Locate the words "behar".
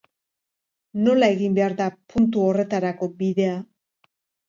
1.61-1.77